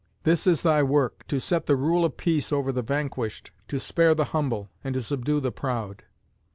This 0.23 0.47
is 0.47 0.63
thy 0.63 0.81
work, 0.81 1.27
to 1.27 1.39
set 1.39 1.67
the 1.67 1.75
rule 1.75 2.03
of 2.03 2.17
peace 2.17 2.51
over 2.51 2.71
the 2.71 2.81
vanquished, 2.81 3.51
to 3.67 3.79
spare 3.79 4.15
the 4.15 4.23
humble, 4.33 4.67
and 4.83 4.95
to 4.95 5.01
subdue 5.03 5.39
the 5.39 5.51
proud." 5.51 6.05